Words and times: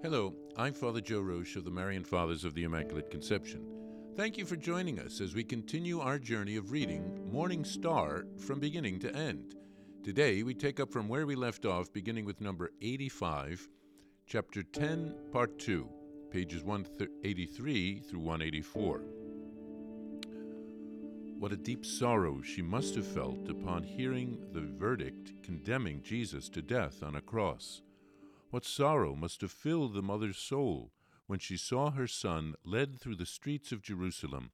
Hello, 0.00 0.32
I'm 0.56 0.74
Father 0.74 1.00
Joe 1.00 1.20
Roesch 1.20 1.56
of 1.56 1.64
the 1.64 1.72
Marian 1.72 2.04
Fathers 2.04 2.44
of 2.44 2.54
the 2.54 2.62
Immaculate 2.62 3.10
Conception. 3.10 3.66
Thank 4.16 4.38
you 4.38 4.46
for 4.46 4.54
joining 4.54 5.00
us 5.00 5.20
as 5.20 5.34
we 5.34 5.42
continue 5.42 5.98
our 5.98 6.20
journey 6.20 6.54
of 6.54 6.70
reading 6.70 7.28
Morning 7.32 7.64
Star 7.64 8.24
from 8.36 8.60
beginning 8.60 9.00
to 9.00 9.12
end. 9.12 9.56
Today 10.04 10.44
we 10.44 10.54
take 10.54 10.78
up 10.78 10.92
from 10.92 11.08
where 11.08 11.26
we 11.26 11.34
left 11.34 11.66
off, 11.66 11.92
beginning 11.92 12.24
with 12.24 12.40
number 12.40 12.70
85, 12.80 13.68
chapter 14.24 14.62
10, 14.62 15.16
part 15.32 15.58
2, 15.58 15.88
pages 16.30 16.62
183 16.62 17.98
through 17.98 18.20
184. 18.20 19.02
What 21.40 21.50
a 21.50 21.56
deep 21.56 21.84
sorrow 21.84 22.40
she 22.40 22.62
must 22.62 22.94
have 22.94 23.06
felt 23.06 23.48
upon 23.48 23.82
hearing 23.82 24.38
the 24.52 24.60
verdict 24.60 25.42
condemning 25.42 26.02
Jesus 26.04 26.48
to 26.50 26.62
death 26.62 27.02
on 27.02 27.16
a 27.16 27.20
cross. 27.20 27.82
What 28.50 28.64
sorrow 28.64 29.14
must 29.14 29.42
have 29.42 29.52
filled 29.52 29.92
the 29.92 30.02
mother's 30.02 30.38
soul 30.38 30.92
when 31.26 31.38
she 31.38 31.58
saw 31.58 31.90
her 31.90 32.06
son 32.06 32.54
led 32.64 32.98
through 32.98 33.16
the 33.16 33.26
streets 33.26 33.72
of 33.72 33.82
Jerusalem, 33.82 34.52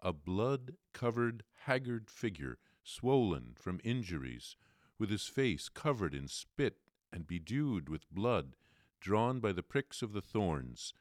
a 0.00 0.12
blood 0.12 0.74
covered, 0.92 1.44
haggard 1.60 2.10
figure, 2.10 2.58
swollen 2.82 3.54
from 3.56 3.80
injuries, 3.84 4.56
with 4.98 5.10
his 5.10 5.28
face 5.28 5.68
covered 5.68 6.12
in 6.12 6.26
spit 6.26 6.78
and 7.12 7.28
bedewed 7.28 7.88
with 7.88 8.10
blood, 8.10 8.56
drawn 9.00 9.38
by 9.38 9.52
the 9.52 9.62
pricks 9.62 10.02
of 10.02 10.12
the 10.12 10.20
thorns, 10.20 10.92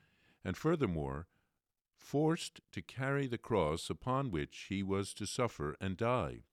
and 0.43 0.55
furthermore, 0.55 1.27
forced 1.95 2.61
to 2.71 2.81
carry 2.83 3.25
the 3.25 3.39
cross 3.39 3.89
upon 3.89 4.29
which 4.29 4.67
he 4.69 4.83
was 4.83 5.15
to 5.15 5.25
suffer 5.25 5.75
and 5.81 5.97
die. 5.97 6.43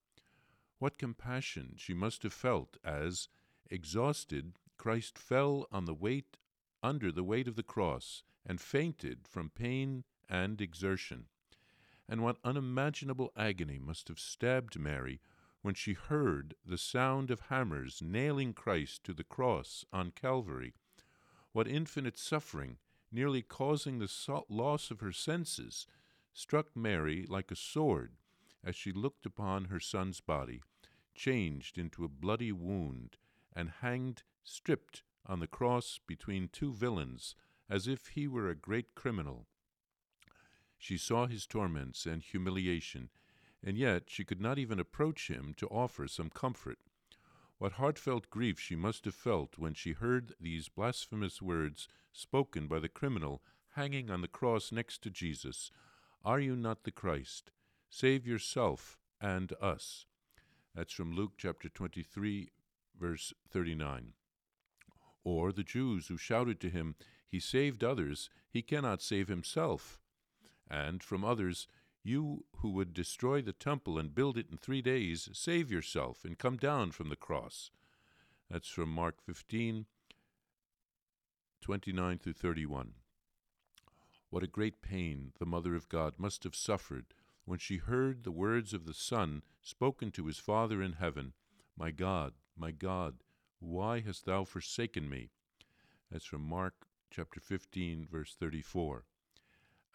What 0.79 0.97
compassion 0.97 1.75
she 1.77 1.93
must 1.93 2.23
have 2.23 2.33
felt 2.33 2.77
as, 2.83 3.29
exhausted, 3.69 4.57
Christ 4.83 5.17
fell 5.17 5.65
on 5.71 5.85
the 5.85 5.93
weight 5.93 6.35
under 6.83 7.09
the 7.09 7.23
weight 7.23 7.47
of 7.47 7.55
the 7.55 7.63
cross 7.63 8.21
and 8.45 8.59
fainted 8.59 9.25
from 9.29 9.49
pain 9.49 10.03
and 10.27 10.59
exertion. 10.59 11.27
And 12.09 12.21
what 12.21 12.35
unimaginable 12.43 13.31
agony 13.37 13.79
must 13.79 14.09
have 14.09 14.19
stabbed 14.19 14.77
Mary 14.77 15.21
when 15.61 15.73
she 15.73 15.93
heard 15.93 16.55
the 16.65 16.77
sound 16.77 17.31
of 17.31 17.47
hammers 17.47 18.01
nailing 18.03 18.51
Christ 18.51 19.05
to 19.05 19.13
the 19.13 19.23
cross 19.23 19.85
on 19.93 20.11
Calvary. 20.11 20.73
What 21.53 21.65
infinite 21.65 22.17
suffering, 22.17 22.75
nearly 23.09 23.41
causing 23.41 23.99
the 23.99 24.43
loss 24.49 24.91
of 24.91 24.99
her 24.99 25.13
senses, 25.13 25.87
struck 26.33 26.75
Mary 26.75 27.25
like 27.29 27.51
a 27.51 27.55
sword 27.55 28.17
as 28.61 28.75
she 28.75 28.91
looked 28.91 29.25
upon 29.25 29.63
her 29.63 29.79
son's 29.79 30.19
body, 30.19 30.61
changed 31.15 31.77
into 31.77 32.03
a 32.03 32.09
bloody 32.09 32.51
wound, 32.51 33.15
and 33.55 33.69
hanged 33.79 34.23
stripped 34.43 35.03
on 35.25 35.39
the 35.39 35.47
cross 35.47 35.99
between 36.05 36.47
two 36.47 36.73
villains, 36.73 37.35
as 37.69 37.87
if 37.87 38.07
he 38.07 38.27
were 38.27 38.49
a 38.49 38.55
great 38.55 38.93
criminal. 38.95 39.47
She 40.77 40.97
saw 40.97 41.27
his 41.27 41.47
torments 41.47 42.05
and 42.05 42.21
humiliation, 42.21 43.09
and 43.63 43.77
yet 43.77 44.09
she 44.09 44.25
could 44.25 44.41
not 44.41 44.59
even 44.59 44.79
approach 44.79 45.29
him 45.29 45.53
to 45.57 45.67
offer 45.67 46.07
some 46.07 46.29
comfort. 46.29 46.79
What 47.57 47.73
heartfelt 47.73 48.29
grief 48.29 48.59
she 48.59 48.75
must 48.75 49.05
have 49.05 49.15
felt 49.15 49.57
when 49.57 49.73
she 49.73 49.93
heard 49.93 50.33
these 50.39 50.67
blasphemous 50.67 51.41
words 51.41 51.87
spoken 52.11 52.67
by 52.67 52.79
the 52.79 52.89
criminal 52.89 53.41
hanging 53.75 54.09
on 54.09 54.21
the 54.21 54.27
cross 54.27 54.71
next 54.71 55.01
to 55.03 55.09
Jesus 55.09 55.71
Are 56.25 56.39
you 56.39 56.55
not 56.55 56.83
the 56.83 56.91
Christ? 56.91 57.51
Save 57.89 58.27
yourself 58.27 58.97
and 59.21 59.53
us. 59.61 60.05
That's 60.75 60.93
from 60.93 61.15
Luke 61.15 61.33
chapter 61.37 61.69
23, 61.69 62.49
verse 62.99 63.33
39. 63.49 64.13
Or 65.23 65.51
the 65.51 65.63
Jews 65.63 66.07
who 66.07 66.17
shouted 66.17 66.59
to 66.61 66.69
him, 66.69 66.95
He 67.27 67.39
saved 67.39 67.83
others, 67.83 68.29
he 68.49 68.61
cannot 68.61 69.01
save 69.01 69.27
himself. 69.27 69.99
And 70.69 71.01
from 71.01 71.23
others, 71.23 71.67
You 72.03 72.45
who 72.57 72.71
would 72.71 72.93
destroy 72.93 73.41
the 73.41 73.53
temple 73.53 73.97
and 73.97 74.13
build 74.13 74.37
it 74.37 74.47
in 74.51 74.57
three 74.57 74.81
days, 74.81 75.29
save 75.33 75.71
yourself 75.71 76.25
and 76.25 76.37
come 76.37 76.57
down 76.57 76.91
from 76.91 77.09
the 77.09 77.15
cross. 77.15 77.71
That's 78.49 78.67
from 78.67 78.89
Mark 78.89 79.21
15, 79.21 79.85
29 81.61 82.17
through 82.19 82.33
31. 82.33 82.93
What 84.29 84.43
a 84.43 84.47
great 84.47 84.81
pain 84.81 85.31
the 85.39 85.45
Mother 85.45 85.75
of 85.75 85.87
God 85.87 86.15
must 86.17 86.43
have 86.43 86.55
suffered 86.55 87.13
when 87.45 87.59
she 87.59 87.77
heard 87.77 88.23
the 88.23 88.31
words 88.31 88.73
of 88.73 88.85
the 88.85 88.93
Son 88.93 89.43
spoken 89.61 90.11
to 90.11 90.25
his 90.25 90.39
Father 90.39 90.81
in 90.81 90.93
heaven 90.93 91.33
My 91.77 91.91
God, 91.91 92.33
my 92.57 92.71
God, 92.71 93.15
why 93.63 94.01
hast 94.01 94.25
thou 94.25 94.43
forsaken 94.43 95.09
me? 95.09 95.29
That's 96.11 96.25
from 96.25 96.41
Mark 96.41 96.87
chapter 97.09 97.39
15, 97.39 98.07
verse 98.11 98.35
34. 98.39 99.05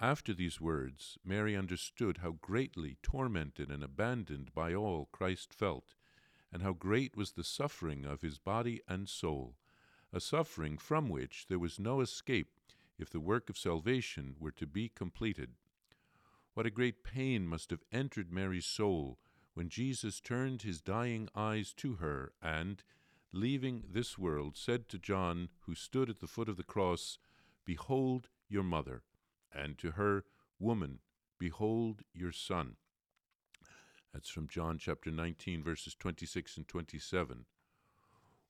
After 0.01 0.33
these 0.33 0.61
words, 0.61 1.19
Mary 1.25 1.57
understood 1.57 2.19
how 2.19 2.39
greatly 2.41 2.97
tormented 3.03 3.71
and 3.71 3.83
abandoned 3.83 4.55
by 4.55 4.73
all 4.73 5.09
Christ 5.13 5.53
felt, 5.53 5.95
and 6.53 6.63
how 6.63 6.73
great 6.73 7.17
was 7.17 7.33
the 7.33 7.45
suffering 7.45 8.05
of 8.05 8.23
his 8.23 8.39
body 8.39 8.81
and 8.89 9.09
soul, 9.09 9.57
a 10.13 10.21
suffering 10.21 10.79
from 10.79 11.09
which 11.09 11.47
there 11.49 11.59
was 11.59 11.79
no 11.79 12.01
escape 12.01 12.53
if 12.99 13.11
the 13.11 13.21
work 13.21 13.51
of 13.51 13.59
salvation 13.59 14.37
were 14.39 14.53
to 14.53 14.67
be 14.67 14.89
completed. 14.89 15.51
What 16.55 16.67
a 16.67 16.71
great 16.71 17.05
pain 17.05 17.47
must 17.47 17.71
have 17.71 17.85
entered 17.93 18.33
Mary's 18.33 18.67
soul 18.67 19.19
when 19.55 19.69
Jesus 19.69 20.21
turned 20.21 20.63
his 20.63 20.81
dying 20.81 21.29
eyes 21.35 21.73
to 21.75 21.97
her 21.97 22.33
and, 22.41 22.83
leaving 23.33 23.85
this 23.91 24.19
world, 24.19 24.57
said 24.57 24.89
to 24.89 24.99
John, 24.99 25.49
who 25.61 25.75
stood 25.75 26.09
at 26.09 26.21
the 26.21 26.27
foot 26.27 26.49
of 26.49 26.57
the 26.57 26.63
cross, 26.63 27.19
Behold 27.65 28.29
your 28.49 28.63
mother, 28.63 29.03
and 29.53 29.77
to 29.79 29.93
her, 29.93 30.25
Woman, 30.59 31.01
behold 31.39 32.03
your 32.13 32.33
son. 32.33 32.77
That's 34.13 34.31
from 34.31 34.49
John 34.49 34.79
chapter 34.79 35.11
19, 35.11 35.63
verses 35.63 35.95
26 35.95 36.57
and 36.57 36.69
27. 36.69 37.45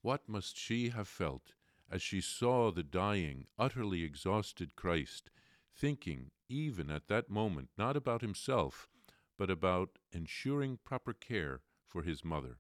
What 0.03 0.29
must 0.29 0.57
she 0.57 0.91
have 0.91 1.09
felt 1.09 1.53
as 1.91 2.01
she 2.01 2.21
saw 2.21 2.71
the 2.71 2.83
dying, 2.83 3.47
utterly 3.59 4.05
exhausted 4.05 4.77
Christ, 4.77 5.31
thinking, 5.77 6.31
even 6.49 6.91
at 6.91 7.09
that 7.09 7.29
moment, 7.29 7.71
not 7.77 7.97
about 7.97 8.23
himself, 8.23 8.89
but 9.37 9.51
about 9.51 9.99
ensuring 10.13 10.79
proper 10.85 11.13
care 11.13 11.61
for 11.87 12.03
his 12.03 12.25
mother? 12.25 12.59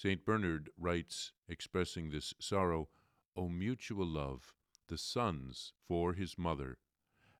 St. 0.00 0.24
Bernard 0.24 0.70
writes, 0.76 1.32
expressing 1.48 2.10
this 2.10 2.32
sorrow, 2.38 2.88
O 3.34 3.48
mutual 3.48 4.06
love, 4.06 4.54
the 4.86 4.96
son's 4.96 5.72
for 5.88 6.12
his 6.12 6.38
mother, 6.38 6.78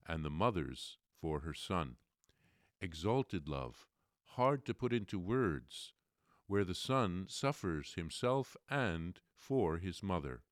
and 0.05 0.25
the 0.25 0.31
mother's 0.31 0.99
for 1.21 1.39
her 1.39 1.55
son. 1.55 1.99
Exalted 2.81 3.47
love, 3.47 3.87
hard 4.25 4.67
to 4.67 4.75
put 4.75 4.93
into 4.93 5.21
words, 5.21 5.93
where 6.49 6.65
the 6.65 6.75
son 6.75 7.27
suffers 7.29 7.95
himself 7.95 8.57
and 8.69 9.21
for 9.37 9.79
his 9.79 10.03
mother, 10.03 10.43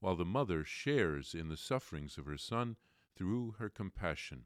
while 0.00 0.16
the 0.16 0.26
mother 0.26 0.64
shares 0.64 1.34
in 1.34 1.48
the 1.48 1.56
sufferings 1.56 2.18
of 2.18 2.26
her 2.26 2.36
son 2.36 2.76
through 3.16 3.52
her 3.52 3.70
compassion. 3.70 4.44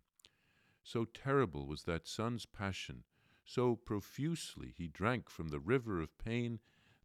So 0.85 1.05
terrible 1.05 1.67
was 1.67 1.83
that 1.83 2.07
son's 2.07 2.47
passion, 2.47 3.03
so 3.45 3.75
profusely 3.75 4.73
he 4.77 4.87
drank 4.87 5.29
from 5.29 5.49
the 5.49 5.59
river 5.59 6.01
of 6.01 6.17
pain 6.17 6.61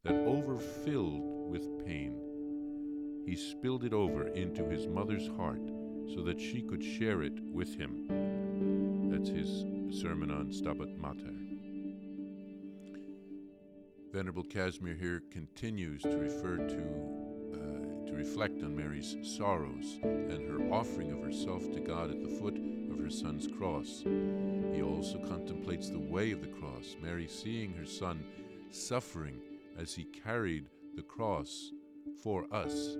that 0.07 0.25
overfilled 0.25 1.51
with 1.51 1.85
pain. 1.85 2.13
He 3.25 3.35
spilled 3.35 3.84
it 3.84 3.91
over 3.91 4.28
into 4.29 4.63
his 4.63 4.88
mother's 4.88 5.28
heart 5.35 5.62
so 6.16 6.23
that 6.23 6.40
she 6.40 6.62
could 6.62 6.81
share 6.81 7.23
it 7.23 7.34
with 7.51 7.75
him. 7.78 9.09
That's 9.12 9.29
his 9.29 9.66
sermon 10.00 10.31
on 10.31 10.50
Stabat 10.50 10.97
Mater. 10.97 11.34
Venerable 14.13 14.45
Casimir 14.45 14.95
here 14.95 15.22
continues 15.29 16.01
to 16.03 16.18
refer 16.18 16.56
to, 16.56 16.81
uh, 17.53 18.07
to 18.07 18.13
reflect 18.16 18.63
on 18.63 18.78
Mary's 18.78 19.18
sorrows 19.24 20.00
and 20.03 20.48
her 20.48 20.74
offering 20.74 21.12
of 21.12 21.21
herself 21.21 21.63
to 21.74 21.81
God 21.81 22.12
at 22.12 22.21
the 22.21 22.39
foot 22.39 22.56
of 22.89 22.98
her 22.98 23.09
son's 23.09 23.50
cross. 23.57 24.04
He 24.74 24.81
also 24.81 25.18
contemplates 25.27 25.89
the 25.89 26.00
way 26.00 26.31
of 26.31 26.39
the 26.39 26.48
cross, 26.48 26.95
Mary 27.01 27.27
seeing 27.27 27.74
her 27.74 27.86
son 27.86 28.24
suffering 28.71 29.42
as 29.77 29.94
he 29.94 30.06
carried 30.06 30.69
the 30.95 31.03
cross 31.03 31.71
for 32.24 32.45
us. 32.53 32.97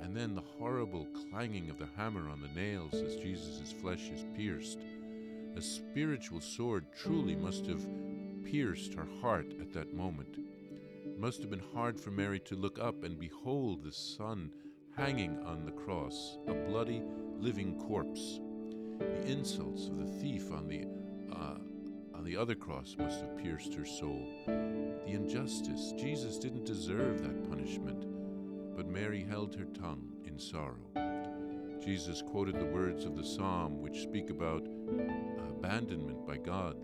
And 0.00 0.16
then 0.16 0.34
the 0.34 0.42
horrible 0.58 1.06
clanging 1.30 1.70
of 1.70 1.78
the 1.78 1.88
hammer 1.96 2.28
on 2.28 2.40
the 2.40 2.60
nails 2.60 2.94
as 2.94 3.16
Jesus' 3.16 3.72
flesh 3.72 4.10
is 4.10 4.24
pierced. 4.36 4.78
A 5.56 5.62
spiritual 5.62 6.40
sword 6.40 6.86
truly 7.02 7.34
must 7.34 7.66
have 7.66 7.86
pierced 8.44 8.94
her 8.94 9.08
heart 9.20 9.54
at 9.60 9.72
that 9.72 9.94
moment. 9.94 10.38
It 11.04 11.18
must 11.18 11.40
have 11.40 11.50
been 11.50 11.62
hard 11.74 11.98
for 11.98 12.10
Mary 12.10 12.40
to 12.40 12.56
look 12.56 12.78
up 12.78 13.04
and 13.04 13.18
behold 13.18 13.82
the 13.82 13.92
Son 13.92 14.50
hanging 14.96 15.38
on 15.44 15.64
the 15.64 15.72
cross, 15.72 16.38
a 16.46 16.54
bloody, 16.54 17.02
living 17.38 17.78
corpse. 17.86 18.40
The 18.98 19.26
insults 19.26 19.88
of 19.88 19.98
the 19.98 20.20
thief 20.20 20.50
on 20.50 20.68
the 20.68 20.86
uh, 21.34 21.58
on 22.16 22.24
the 22.24 22.36
other 22.36 22.54
cross 22.54 22.96
must 22.98 23.20
have 23.20 23.36
pierced 23.36 23.74
her 23.74 23.84
soul 23.84 24.26
the 24.46 25.12
injustice. 25.12 25.92
Jesus 25.96 26.38
didn't 26.38 26.64
deserve 26.64 27.22
that 27.22 27.48
punishment, 27.48 28.06
but 28.74 28.88
Mary 28.88 29.24
held 29.28 29.54
her 29.54 29.66
tongue 29.66 30.08
in 30.24 30.38
sorrow. 30.38 30.90
Jesus 31.84 32.22
quoted 32.22 32.58
the 32.58 32.64
words 32.66 33.04
of 33.04 33.16
the 33.16 33.24
psalm 33.24 33.80
which 33.80 34.02
speak 34.02 34.30
about 34.30 34.66
abandonment 35.48 36.26
by 36.26 36.36
God. 36.36 36.76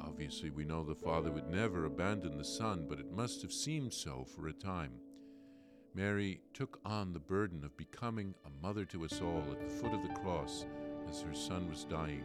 Obviously, 0.00 0.48
we 0.48 0.64
know 0.64 0.82
the 0.82 0.94
Father 0.94 1.30
would 1.30 1.50
never 1.50 1.84
abandon 1.84 2.38
the 2.38 2.44
Son, 2.44 2.86
but 2.88 2.98
it 2.98 3.12
must 3.12 3.42
have 3.42 3.52
seemed 3.52 3.92
so 3.92 4.24
for 4.24 4.48
a 4.48 4.52
time. 4.52 4.92
Mary 5.94 6.40
took 6.54 6.80
on 6.84 7.12
the 7.12 7.18
burden 7.18 7.64
of 7.64 7.76
becoming 7.76 8.34
a 8.46 8.66
mother 8.66 8.84
to 8.86 9.04
us 9.04 9.20
all 9.20 9.44
at 9.50 9.60
the 9.60 9.74
foot 9.74 9.92
of 9.92 10.02
the 10.02 10.20
cross 10.20 10.64
as 11.08 11.20
her 11.20 11.34
son 11.34 11.68
was 11.68 11.84
dying. 11.84 12.22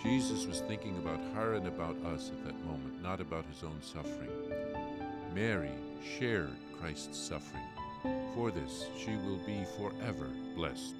Jesus 0.00 0.46
was 0.46 0.60
thinking 0.60 0.96
about 0.98 1.20
her 1.34 1.54
and 1.54 1.66
about 1.66 1.96
us 2.04 2.30
at 2.30 2.44
that 2.44 2.64
moment, 2.64 3.02
not 3.02 3.20
about 3.20 3.44
his 3.46 3.62
own 3.64 3.80
suffering. 3.82 4.30
Mary 5.34 5.72
shared 6.18 6.56
Christ's 6.78 7.18
suffering. 7.18 7.62
For 8.34 8.50
this, 8.50 8.86
she 8.98 9.16
will 9.16 9.38
be 9.46 9.64
forever 9.76 10.28
blessed. 10.54 10.94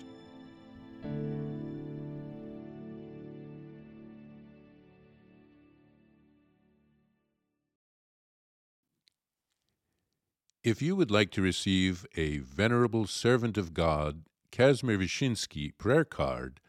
If 10.65 10.81
you 10.81 10.95
would 10.95 11.11
like 11.11 11.33
to 11.33 11.43
receive 11.43 12.07
a 12.17 12.39
Venerable 12.39 13.09
Servant 13.09 13.59
of 13.59 13.75
God, 13.75 14.23
Casimir 14.53 14.97
Wyszyński 14.97 15.77
prayer 15.77 16.05
card, 16.05 16.61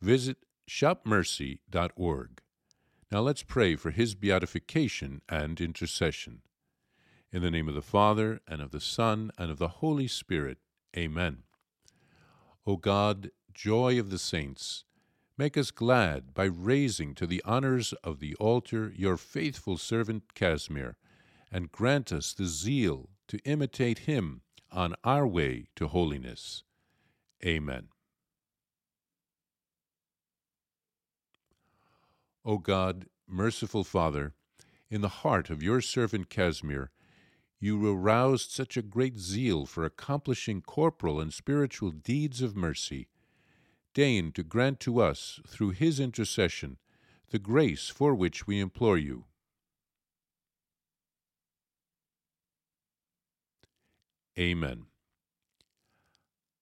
visit 0.00 0.38
shopmercy.org. 0.68 2.40
Now 3.10 3.20
let's 3.20 3.42
pray 3.42 3.74
for 3.74 3.90
his 3.90 4.14
beatification 4.14 5.22
and 5.28 5.60
intercession. 5.60 6.42
In 7.32 7.42
the 7.42 7.50
name 7.50 7.68
of 7.68 7.74
the 7.74 7.82
Father, 7.82 8.40
and 8.46 8.60
of 8.60 8.70
the 8.70 8.80
Son, 8.80 9.30
and 9.38 9.50
of 9.50 9.58
the 9.58 9.68
Holy 9.68 10.06
Spirit. 10.06 10.58
Amen. 10.96 11.38
O 12.66 12.76
God, 12.76 13.30
joy 13.52 13.98
of 13.98 14.10
the 14.10 14.18
saints, 14.18 14.84
make 15.36 15.56
us 15.56 15.70
glad 15.70 16.34
by 16.34 16.44
raising 16.44 17.14
to 17.14 17.26
the 17.26 17.42
honors 17.44 17.92
of 18.04 18.18
the 18.18 18.34
altar 18.36 18.92
your 18.94 19.16
faithful 19.16 19.76
servant 19.76 20.34
Casimir, 20.34 20.96
and 21.50 21.72
grant 21.72 22.12
us 22.12 22.32
the 22.32 22.46
zeal 22.46 23.08
to 23.26 23.38
imitate 23.44 24.00
him 24.00 24.42
on 24.70 24.94
our 25.02 25.26
way 25.26 25.68
to 25.76 25.88
holiness. 25.88 26.62
Amen. 27.44 27.88
O 32.44 32.58
God, 32.58 33.06
merciful 33.26 33.84
Father, 33.84 34.34
in 34.90 35.00
the 35.00 35.08
heart 35.08 35.50
of 35.50 35.62
your 35.62 35.80
servant 35.80 36.30
Casimir, 36.30 36.90
you 37.60 37.92
aroused 37.92 38.50
such 38.50 38.76
a 38.76 38.82
great 38.82 39.18
zeal 39.18 39.66
for 39.66 39.84
accomplishing 39.84 40.62
corporal 40.62 41.20
and 41.20 41.34
spiritual 41.34 41.90
deeds 41.90 42.40
of 42.40 42.56
mercy. 42.56 43.08
Deign 43.94 44.30
to 44.32 44.42
grant 44.44 44.78
to 44.80 45.00
us, 45.00 45.40
through 45.46 45.70
his 45.70 45.98
intercession, 45.98 46.78
the 47.30 47.38
grace 47.38 47.88
for 47.88 48.14
which 48.14 48.46
we 48.46 48.60
implore 48.60 48.96
you. 48.96 49.24
Amen. 54.38 54.86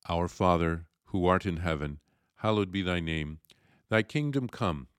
Our 0.08 0.28
Father, 0.28 0.86
who 1.06 1.26
art 1.26 1.44
in 1.44 1.58
heaven, 1.58 2.00
hallowed 2.36 2.72
be 2.72 2.80
thy 2.80 3.00
name. 3.00 3.40
Thy 3.90 4.02
kingdom 4.02 4.48
come, 4.48 4.88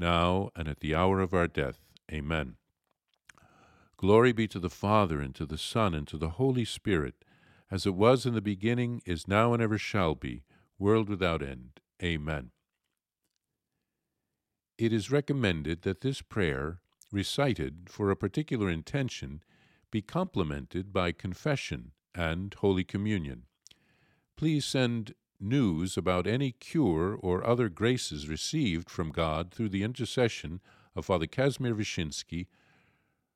now 0.00 0.50
and 0.56 0.66
at 0.66 0.80
the 0.80 0.94
hour 0.94 1.20
of 1.20 1.32
our 1.34 1.46
death. 1.46 1.78
Amen. 2.10 2.56
Glory 3.96 4.32
be 4.32 4.48
to 4.48 4.58
the 4.58 4.70
Father, 4.70 5.20
and 5.20 5.34
to 5.34 5.44
the 5.44 5.58
Son, 5.58 5.94
and 5.94 6.08
to 6.08 6.16
the 6.16 6.30
Holy 6.30 6.64
Spirit, 6.64 7.22
as 7.70 7.86
it 7.86 7.94
was 7.94 8.24
in 8.24 8.34
the 8.34 8.40
beginning, 8.40 9.02
is 9.04 9.28
now, 9.28 9.52
and 9.52 9.62
ever 9.62 9.76
shall 9.76 10.14
be, 10.14 10.42
world 10.78 11.08
without 11.08 11.42
end. 11.42 11.80
Amen. 12.02 12.50
It 14.78 14.92
is 14.92 15.10
recommended 15.10 15.82
that 15.82 16.00
this 16.00 16.22
prayer, 16.22 16.80
recited 17.12 17.88
for 17.90 18.10
a 18.10 18.16
particular 18.16 18.70
intention, 18.70 19.42
be 19.90 20.00
complemented 20.00 20.92
by 20.92 21.12
confession 21.12 21.92
and 22.14 22.54
Holy 22.54 22.84
Communion. 22.84 23.42
Please 24.36 24.64
send 24.64 25.14
news 25.40 25.96
about 25.96 26.26
any 26.26 26.52
cure 26.52 27.16
or 27.20 27.46
other 27.46 27.68
graces 27.68 28.28
received 28.28 28.90
from 28.90 29.10
God 29.10 29.52
through 29.52 29.70
the 29.70 29.82
intercession 29.82 30.60
of 30.94 31.06
Father 31.06 31.26
Casimir 31.26 31.74
Wyszyński, 31.74 32.46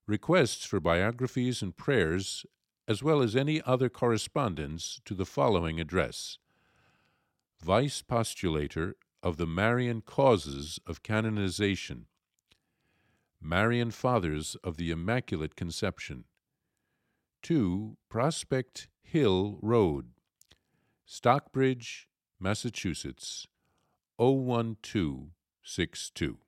requests 0.06 0.64
for 0.66 0.80
biographies 0.80 1.62
and 1.62 1.76
prayers, 1.76 2.44
as 2.86 3.02
well 3.02 3.22
as 3.22 3.34
any 3.34 3.62
other 3.62 3.88
correspondence 3.88 5.00
to 5.04 5.14
the 5.14 5.24
following 5.24 5.80
address. 5.80 6.38
Vice 7.62 8.02
Postulator 8.02 8.92
of 9.22 9.38
the 9.38 9.46
Marian 9.46 10.02
Causes 10.02 10.78
of 10.86 11.02
Canonization, 11.02 12.06
Marian 13.40 13.90
Fathers 13.90 14.56
of 14.62 14.76
the 14.76 14.90
Immaculate 14.90 15.56
Conception, 15.56 16.24
2 17.42 17.96
Prospect 18.08 18.88
Hill 19.02 19.58
Road, 19.62 20.08
Stockbridge, 21.06 22.08
Massachusetts 22.40 23.46
01262. 24.16 26.38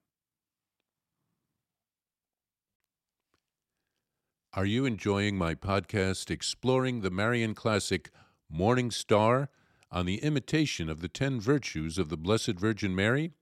Are 4.54 4.64
you 4.64 4.86
enjoying 4.86 5.36
my 5.36 5.54
podcast 5.54 6.30
exploring 6.30 7.02
the 7.02 7.10
Marian 7.10 7.54
classic 7.54 8.08
Morning 8.48 8.90
Star 8.90 9.50
on 9.90 10.06
the 10.06 10.22
imitation 10.22 10.88
of 10.88 11.02
the 11.02 11.08
ten 11.08 11.38
virtues 11.38 11.98
of 11.98 12.08
the 12.08 12.16
Blessed 12.16 12.58
Virgin 12.58 12.94
Mary? 12.94 13.32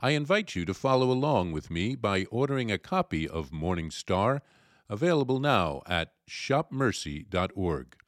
I 0.00 0.10
invite 0.10 0.56
you 0.56 0.64
to 0.64 0.74
follow 0.74 1.12
along 1.12 1.52
with 1.52 1.70
me 1.70 1.94
by 1.94 2.24
ordering 2.32 2.72
a 2.72 2.78
copy 2.78 3.28
of 3.28 3.52
Morning 3.52 3.92
Star 3.92 4.42
available 4.88 5.38
now 5.38 5.82
at 5.86 6.14
shopmercy.org. 6.28 8.01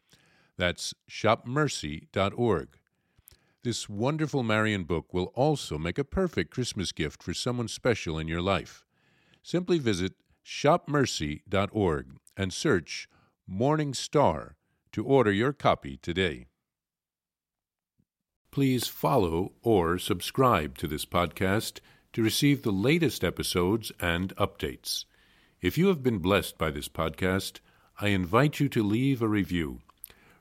That's 0.57 0.95
shopmercy.org. 1.11 2.69
This 3.63 3.89
wonderful 3.89 4.43
Marian 4.43 4.85
book 4.85 5.15
will 5.15 5.33
also 5.35 5.79
make 5.79 5.99
a 5.99 6.05
perfect 6.05 6.51
Christmas 6.51 6.93
gift 6.93 7.23
for 7.23 7.33
someone 7.33 7.69
special 7.69 8.19
in 8.19 8.29
your 8.29 8.43
life. 8.43 8.85
Simply 9.43 9.79
visit 9.79 10.13
shopmercy.org 10.45 12.07
and 12.37 12.53
search 12.53 13.09
Morning 13.47 13.95
Star 13.95 14.57
to 14.93 15.05
order 15.05 15.33
your 15.33 15.53
copy 15.53 15.97
today. 15.97 16.47
Please 18.51 18.87
follow 18.87 19.53
or 19.63 19.99
subscribe 19.99 20.79
to 20.79 20.87
this 20.87 21.05
podcast 21.05 21.81
to 22.13 22.23
receive 22.23 22.63
the 22.63 22.71
latest 22.71 23.25
episodes 23.25 23.91
and 23.99 24.37
updates. 24.37 25.07
If 25.61 25.77
you 25.77 25.89
have 25.89 26.03
been 26.03 26.19
blessed 26.19 26.57
by 26.59 26.71
this 26.71 26.89
podcast, 26.89 27.61
I 27.99 28.09
invite 28.09 28.61
you 28.61 28.69
to 28.69 28.83
leave 28.83 29.23
a 29.23 29.29
review. 29.29 29.81